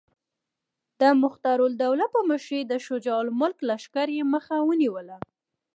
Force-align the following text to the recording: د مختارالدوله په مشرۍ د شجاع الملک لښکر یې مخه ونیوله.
د 0.99 1.01
مختارالدوله 1.23 2.05
په 2.13 2.19
مشرۍ 2.29 2.61
د 2.67 2.73
شجاع 2.85 3.19
الملک 3.25 3.57
لښکر 3.67 4.07
یې 4.17 4.23
مخه 4.33 4.55
ونیوله. 4.69 5.17